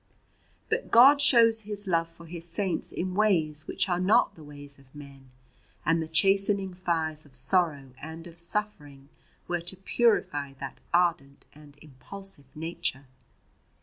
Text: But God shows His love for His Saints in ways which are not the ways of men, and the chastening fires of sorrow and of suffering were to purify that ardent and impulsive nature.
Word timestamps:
But 0.67 0.89
God 0.89 1.21
shows 1.21 1.61
His 1.61 1.85
love 1.87 2.09
for 2.09 2.25
His 2.25 2.49
Saints 2.49 2.91
in 2.91 3.13
ways 3.13 3.67
which 3.67 3.87
are 3.87 3.99
not 3.99 4.33
the 4.33 4.43
ways 4.43 4.79
of 4.79 4.95
men, 4.95 5.29
and 5.85 6.01
the 6.01 6.07
chastening 6.07 6.73
fires 6.73 7.23
of 7.23 7.35
sorrow 7.35 7.91
and 8.01 8.25
of 8.25 8.33
suffering 8.39 9.09
were 9.47 9.61
to 9.61 9.77
purify 9.77 10.53
that 10.53 10.79
ardent 10.91 11.45
and 11.53 11.77
impulsive 11.83 12.45
nature. 12.55 13.05